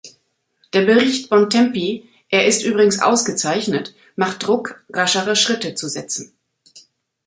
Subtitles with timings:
[0.73, 6.33] Der Bericht Bontempi er ist übrigens ausgezeichnet macht Druck, raschere Schritte zu setzen.